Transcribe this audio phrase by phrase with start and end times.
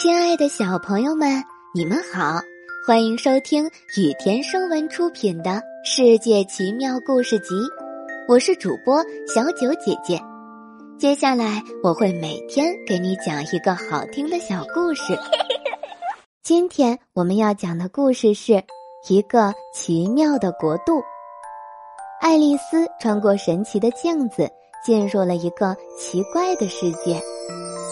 [0.00, 2.40] 亲爱的小朋友们，你们好，
[2.86, 3.66] 欢迎收听
[3.98, 5.50] 雨田声文出品的
[5.84, 7.54] 《世界奇妙故事集》，
[8.26, 10.18] 我是主播小九姐姐。
[10.98, 15.12] 接下来我会每天给你讲一个好听的小故事。
[16.42, 18.64] 今天我们要讲的故事是
[19.06, 21.02] 一个奇妙的国度。
[22.22, 24.48] 爱丽丝穿过神奇的镜子，
[24.82, 27.20] 进入了一个奇怪的世界。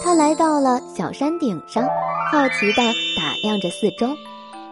[0.01, 1.83] 她来到了小山顶上，
[2.31, 2.81] 好奇地
[3.17, 4.07] 打量着四周。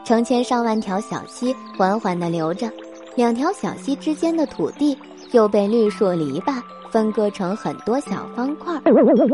[0.04, 2.72] 成千上万条小溪缓缓地流着，
[3.16, 4.98] 两条小溪之间的土地
[5.32, 8.74] 又被绿树篱笆分割成很多小方块。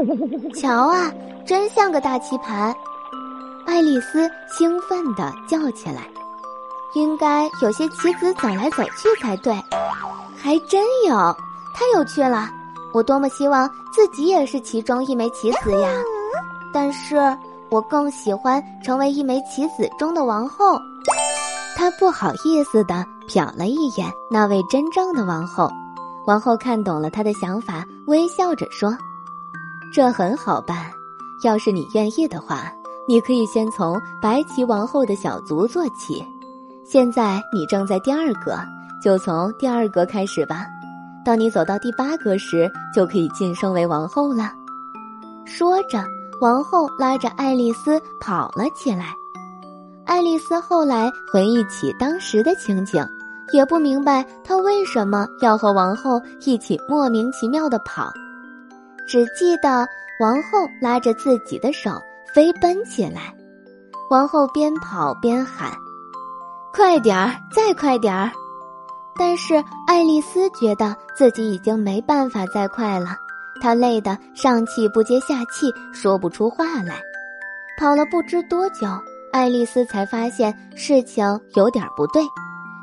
[0.59, 1.13] 瞧啊，
[1.45, 2.73] 真像个大棋盘！
[3.67, 6.07] 爱丽丝兴奋地叫起来
[6.95, 9.53] ：“应该有些棋子走来走去才对。”
[10.35, 11.15] 还真有，
[11.75, 12.49] 太有趣了！
[12.93, 15.89] 我多么希望自己也是其中一枚棋子呀！
[16.71, 17.15] 但是
[17.69, 20.79] 我更喜欢成为一枚棋子中的王后。
[21.75, 25.69] 他不好意思的瞟了一眼那位真正的王后。
[26.27, 28.95] 王后看懂了他的想法，微笑着说
[29.91, 30.85] ：“这很好办。
[31.43, 32.71] 要是你愿意的话，
[33.07, 36.23] 你可以先从白棋王后的小卒做起。
[36.85, 38.55] 现在你正在第二格，
[39.03, 40.65] 就从第二格开始吧。”
[41.25, 44.51] 当你走到第八格时，就可以晋升为王后了。
[45.45, 46.03] 说着，
[46.41, 49.13] 王后拉着爱丽丝跑了起来。
[50.05, 53.05] 爱丽丝后来回忆起当时的情景，
[53.53, 58.11] 也不明白她为什么要和王后一起莫名其妙的跑，
[59.07, 59.87] 只记得
[60.19, 61.91] 王后拉着自己的手
[62.33, 63.33] 飞奔起来。
[64.09, 65.71] 王后边跑边喊
[66.73, 68.29] ：“快点儿，再快点儿！”
[69.17, 73.15] 但是爱丽丝觉得自己已经没办法再快了，
[73.61, 77.01] 她累得上气不接下气，说不出话来。
[77.77, 78.87] 跑了不知多久，
[79.31, 81.25] 爱丽丝才发现事情
[81.55, 82.23] 有点不对，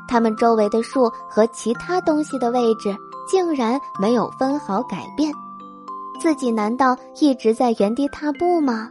[0.07, 2.95] 他们周围的树和其他东西的位置
[3.29, 5.31] 竟然没有分毫改变，
[6.21, 8.89] 自己难道一直在原地踏步吗？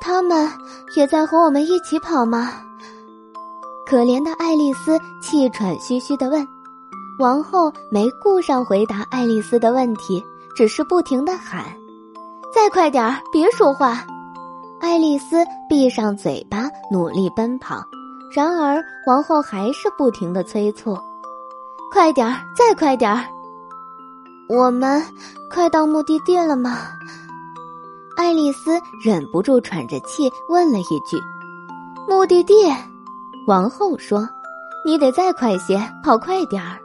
[0.00, 0.48] 他们
[0.96, 2.52] 也在和我们一起跑吗？
[3.88, 6.46] 可怜的爱丽丝气喘吁吁地问
[7.18, 10.22] ：“王后没顾上回答爱丽丝的问题，
[10.54, 11.64] 只是不停地喊
[12.54, 14.04] ：‘再快点儿，别说话！’
[14.78, 17.82] 爱丽丝闭上嘴巴，努力奔跑。
[18.30, 20.94] 然而王后还是不停地催促
[21.90, 23.24] ：‘快点儿，再快点儿！’
[24.50, 25.02] 我们
[25.50, 26.76] 快到目的地了吗？”
[28.18, 31.18] 爱丽丝忍不住喘着气问了一句
[32.06, 32.54] ：“目的地？”
[33.48, 34.28] 王后说
[34.84, 36.76] ：“你得再快些，跑快点儿。”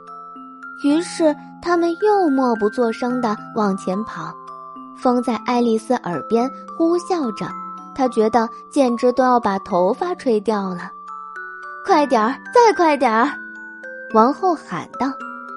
[0.82, 4.34] 于是他们又默不作声地往前跑。
[4.96, 7.46] 风在爱丽丝耳边呼啸着，
[7.94, 10.90] 她觉得简直都要把头发吹掉了。
[11.84, 13.28] “快点儿，再快点儿！”
[14.14, 15.12] 王后喊道。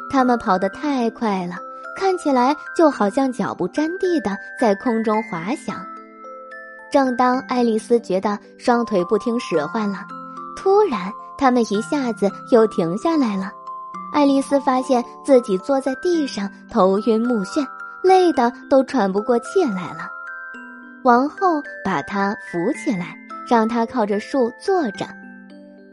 [0.09, 1.55] 他们跑得太快了，
[1.97, 5.85] 看起来就好像脚不沾地的在空中滑翔。
[6.91, 9.99] 正当爱丽丝觉得双腿不听使唤了，
[10.67, 13.53] 突然，他们一下子又停下来了。
[14.11, 17.65] 爱丽丝发现自己坐在地上，头晕目眩，
[18.03, 20.11] 累得都喘不过气来了。
[21.05, 23.15] 王后把她扶起来，
[23.49, 25.07] 让她靠着树坐着。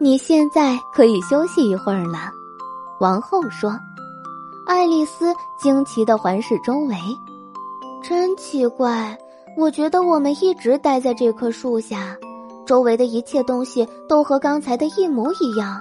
[0.01, 2.33] 你现在可以休息一会儿了，
[2.99, 3.79] 王后说。
[4.67, 6.97] 爱丽丝惊奇地环视周围，
[8.03, 9.17] 真奇怪，
[9.57, 12.17] 我觉得我们一直待在这棵树下。
[12.67, 15.81] 周围的一切东西都和刚才的一模一样，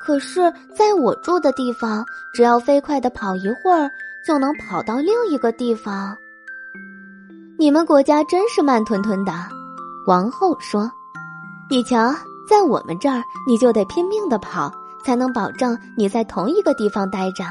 [0.00, 2.04] 可是在我住的地方，
[2.34, 3.90] 只要飞快的跑一会儿，
[4.26, 6.16] 就能跑到另一个地方。
[7.58, 9.32] 你们国家真是慢吞吞的，
[10.06, 10.90] 王后说
[11.70, 12.14] ：“你瞧，
[12.48, 14.70] 在我们这儿，你就得拼命的跑，
[15.04, 17.44] 才能保证你在同一个地方待着。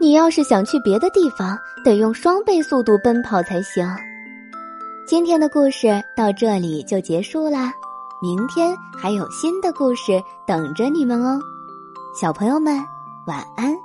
[0.00, 3.88] 你要是想去别的地方，得用双倍速度奔跑才行。”
[5.06, 7.72] 今天的故事到这里就结束啦。
[8.20, 11.40] 明天还有新的故事等着你们哦，
[12.14, 12.84] 小朋友们，
[13.26, 13.76] 晚安。